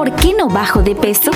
[0.00, 1.30] ¿Por qué no bajo de peso?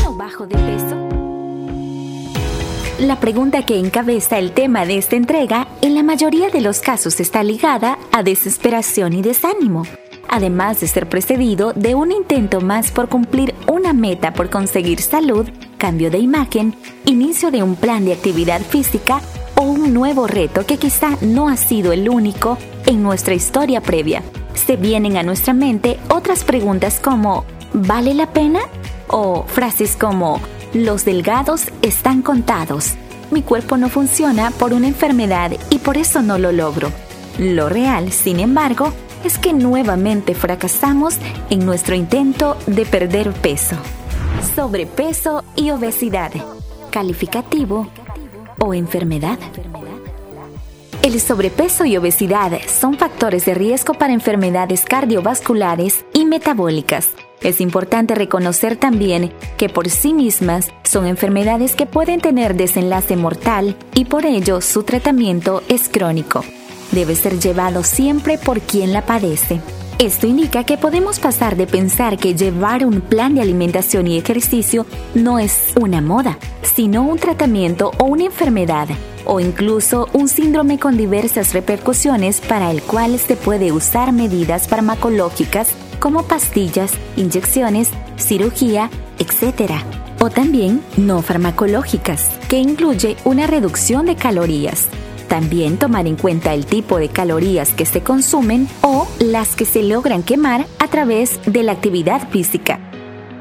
[2.99, 7.21] La pregunta que encabeza el tema de esta entrega en la mayoría de los casos
[7.21, 9.83] está ligada a desesperación y desánimo,
[10.31, 15.47] además de ser precedido de un intento más por cumplir una meta por conseguir salud,
[15.77, 16.75] cambio de imagen,
[17.05, 19.21] inicio de un plan de actividad física
[19.57, 22.57] o un nuevo reto que quizá no ha sido el único
[22.87, 24.23] en nuestra historia previa.
[24.55, 27.45] Se vienen a nuestra mente otras preguntas como
[27.75, 28.61] ¿vale la pena?
[29.09, 30.41] O frases como
[30.73, 32.95] los delgados están contados.
[33.31, 36.91] Mi cuerpo no funciona por una enfermedad y por eso no lo logro.
[37.39, 38.93] Lo real, sin embargo,
[39.25, 41.17] es que nuevamente fracasamos
[41.51, 43.77] en nuestro intento de perder peso.
[44.55, 46.33] Sobrepeso y obesidad.
[46.91, 47.89] Calificativo
[48.59, 49.39] o enfermedad.
[51.03, 57.09] El sobrepeso y obesidad son factores de riesgo para enfermedades cardiovasculares y metabólicas
[57.45, 63.77] es importante reconocer también que por sí mismas son enfermedades que pueden tener desenlace mortal
[63.95, 66.43] y por ello su tratamiento es crónico.
[66.91, 69.61] Debe ser llevado siempre por quien la padece.
[69.99, 74.87] Esto indica que podemos pasar de pensar que llevar un plan de alimentación y ejercicio
[75.15, 78.89] no es una moda, sino un tratamiento o una enfermedad,
[79.25, 85.69] o incluso un síndrome con diversas repercusiones para el cual se puede usar medidas farmacológicas
[86.05, 87.89] como pastillas, inyecciones,
[88.19, 89.73] cirugía, etc.
[90.21, 94.91] O también no farmacológicas, que incluye una reducción de calorías.
[95.29, 99.83] También tomar en cuenta el tipo de calorías que se consumen o las que se
[99.83, 102.81] logran quemar a través de la actividad física.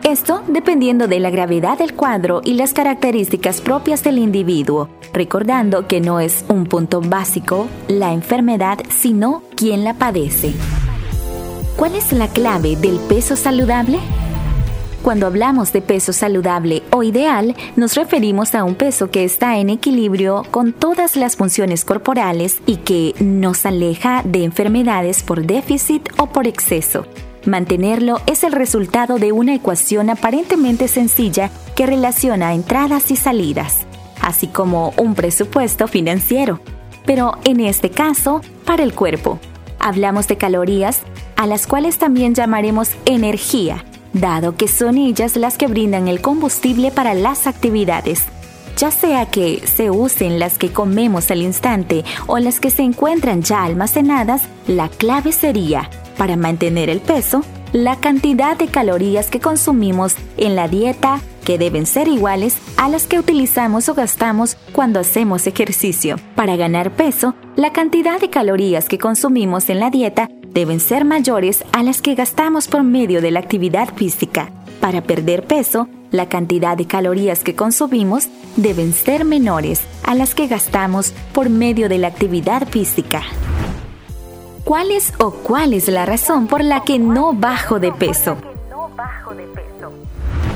[0.05, 5.99] Esto dependiendo de la gravedad del cuadro y las características propias del individuo, recordando que
[5.99, 10.53] no es un punto básico la enfermedad, sino quien la padece.
[11.75, 13.97] ¿Cuál es la clave del peso saludable?
[15.01, 19.69] Cuando hablamos de peso saludable o ideal, nos referimos a un peso que está en
[19.69, 26.27] equilibrio con todas las funciones corporales y que nos aleja de enfermedades por déficit o
[26.27, 27.05] por exceso.
[27.45, 33.79] Mantenerlo es el resultado de una ecuación aparentemente sencilla que relaciona entradas y salidas,
[34.21, 36.59] así como un presupuesto financiero,
[37.05, 39.39] pero en este caso, para el cuerpo.
[39.79, 41.01] Hablamos de calorías
[41.35, 46.91] a las cuales también llamaremos energía, dado que son ellas las que brindan el combustible
[46.91, 48.23] para las actividades.
[48.77, 53.43] Ya sea que se usen las que comemos al instante o las que se encuentran
[53.43, 60.15] ya almacenadas, la clave sería, para mantener el peso, la cantidad de calorías que consumimos
[60.37, 65.47] en la dieta que deben ser iguales a las que utilizamos o gastamos cuando hacemos
[65.47, 66.17] ejercicio.
[66.35, 71.63] Para ganar peso, la cantidad de calorías que consumimos en la dieta deben ser mayores
[71.71, 74.49] a las que gastamos por medio de la actividad física.
[74.79, 80.47] Para perder peso, la cantidad de calorías que consumimos deben ser menores a las que
[80.47, 83.23] gastamos por medio de la actividad física.
[84.63, 88.37] ¿Cuál es o cuál es la razón por la que no bajo de peso?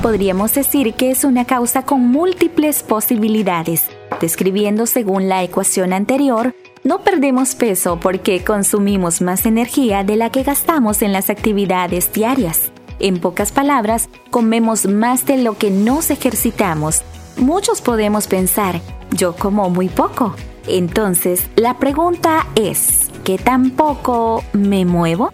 [0.02, 3.88] Podríamos decir que es una causa con múltiples posibilidades.
[4.20, 6.54] Describiendo según la ecuación anterior,
[6.84, 12.70] no perdemos peso porque consumimos más energía de la que gastamos en las actividades diarias.
[13.00, 17.02] En pocas palabras, comemos más de lo que nos ejercitamos.
[17.36, 18.80] Muchos podemos pensar,
[19.12, 20.34] yo como muy poco.
[20.66, 25.32] Entonces, la pregunta es, ¿qué tan poco me muevo?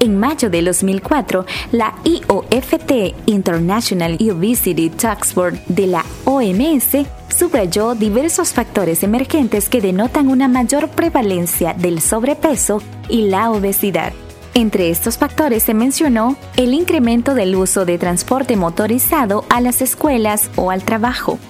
[0.00, 8.52] En mayo de 2004, la IOFT International Obesity Task Force de la OMS subrayó diversos
[8.52, 14.12] factores emergentes que denotan una mayor prevalencia del sobrepeso y la obesidad.
[14.54, 20.48] Entre estos factores se mencionó el incremento del uso de transporte motorizado a las escuelas
[20.54, 21.40] o al trabajo,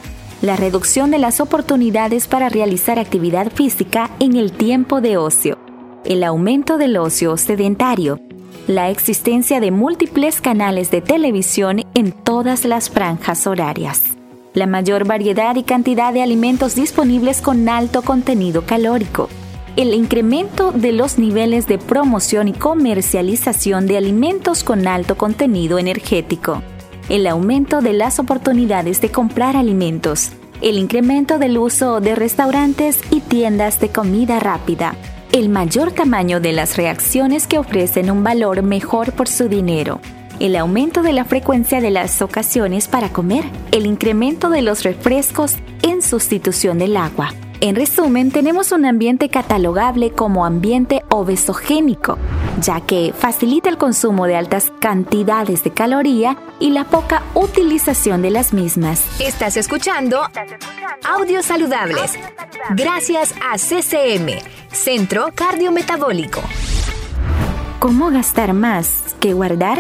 [0.41, 5.59] la reducción de las oportunidades para realizar actividad física en el tiempo de ocio,
[6.05, 8.21] el aumento del ocio sedentario,
[8.67, 14.03] la existencia de múltiples canales de televisión en todas las franjas horarias,
[14.55, 19.29] la mayor variedad y cantidad de alimentos disponibles con alto contenido calórico,
[19.77, 26.63] el incremento de los niveles de promoción y comercialización de alimentos con alto contenido energético,
[27.09, 30.31] el aumento de las oportunidades de comprar alimentos,
[30.63, 34.95] el incremento del uso de restaurantes y tiendas de comida rápida,
[35.33, 40.01] el mayor tamaño de las reacciones que ofrecen un valor mejor por su dinero,
[40.41, 45.57] el aumento de la frecuencia de las ocasiones para comer, el incremento de los refrescos
[45.83, 52.19] en sustitución del agua, En resumen, tenemos un ambiente catalogable como ambiente obesogénico,
[52.61, 58.31] ya que facilita el consumo de altas cantidades de caloría y la poca utilización de
[58.31, 59.03] las mismas.
[59.19, 60.21] Estás escuchando
[61.05, 62.19] Audios Saludables,
[62.77, 64.39] gracias a CCM,
[64.71, 66.43] Centro Cardiometabólico.
[67.79, 69.79] ¿Cómo gastar más que guardar?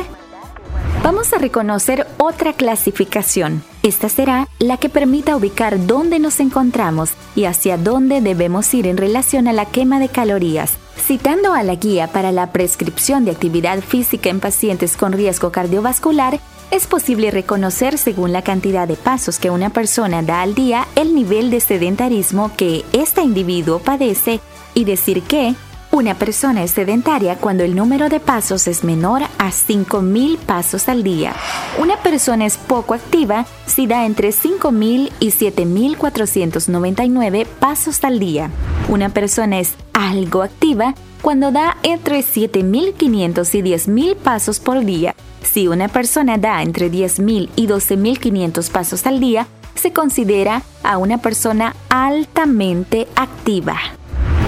[1.05, 3.62] Vamos a reconocer otra clasificación.
[3.83, 8.97] Esta será la que permita ubicar dónde nos encontramos y hacia dónde debemos ir en
[8.97, 10.79] relación a la quema de calorías.
[10.97, 16.41] Citando a la guía para la prescripción de actividad física en pacientes con riesgo cardiovascular,
[16.71, 21.15] es posible reconocer según la cantidad de pasos que una persona da al día el
[21.15, 24.41] nivel de sedentarismo que este individuo padece
[24.73, 25.55] y decir que
[25.94, 31.05] una persona es sedentaria cuando el número de pasos es menor a 5.000 pasos al
[31.05, 31.37] día.
[31.79, 38.50] Una persona es poco activa si da entre 5.000 y 7.499 pasos al día.
[38.88, 45.14] Una persona es algo activa cuando da entre 7.500 y 10.000 pasos por día.
[45.43, 51.19] Si una persona da entre 10.000 y 12.500 pasos al día, se considera a una
[51.19, 53.76] persona altamente activa.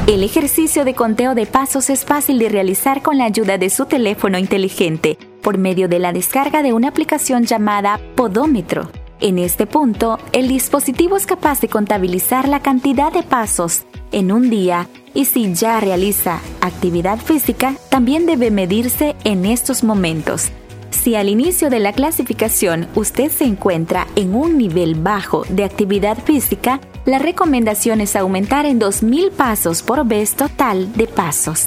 [0.07, 3.87] El ejercicio de conteo de pasos es fácil de realizar con la ayuda de su
[3.87, 8.89] teléfono inteligente por medio de la descarga de una aplicación llamada Podómetro.
[9.19, 13.83] En este punto, el dispositivo es capaz de contabilizar la cantidad de pasos
[14.13, 20.53] en un día y si ya realiza actividad física, también debe medirse en estos momentos.
[20.91, 26.17] Si al inicio de la clasificación usted se encuentra en un nivel bajo de actividad
[26.23, 31.67] física, la recomendación es aumentar en 2.000 pasos por vez total de pasos.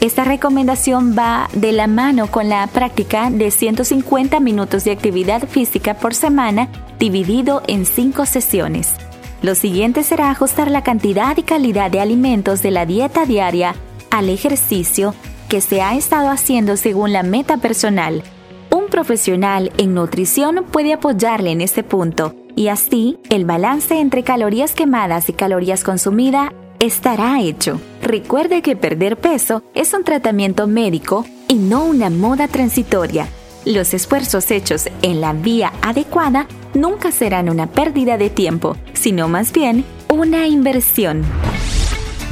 [0.00, 5.94] Esta recomendación va de la mano con la práctica de 150 minutos de actividad física
[5.94, 6.68] por semana
[7.00, 8.94] dividido en 5 sesiones.
[9.42, 13.74] Lo siguiente será ajustar la cantidad y calidad de alimentos de la dieta diaria
[14.10, 15.14] al ejercicio
[15.48, 18.22] que se ha estado haciendo según la meta personal.
[18.70, 24.72] Un profesional en nutrición puede apoyarle en este punto y así el balance entre calorías
[24.72, 26.50] quemadas y calorías consumidas
[26.80, 27.80] estará hecho.
[28.02, 33.28] Recuerde que perder peso es un tratamiento médico y no una moda transitoria.
[33.64, 39.52] Los esfuerzos hechos en la vía adecuada nunca serán una pérdida de tiempo, sino más
[39.52, 41.24] bien una inversión.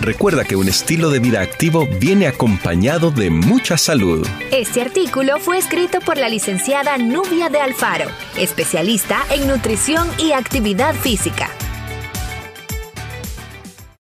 [0.00, 4.26] Recuerda que un estilo de vida activo viene acompañado de mucha salud.
[4.50, 8.06] Este artículo fue escrito por la licenciada Nubia de Alfaro,
[8.36, 11.50] especialista en nutrición y actividad física